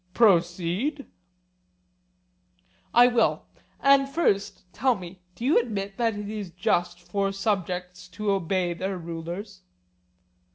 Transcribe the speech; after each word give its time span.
Proceed. 0.15 1.05
I 2.91 3.05
will; 3.05 3.45
and 3.79 4.09
first 4.09 4.63
tell 4.73 4.95
me, 4.95 5.21
Do 5.35 5.45
you 5.45 5.59
admit 5.59 5.97
that 5.97 6.15
it 6.17 6.27
is 6.27 6.49
just 6.49 6.99
for 7.01 7.31
subjects 7.31 8.07
to 8.07 8.31
obey 8.31 8.73
their 8.73 8.97
rulers? 8.97 9.61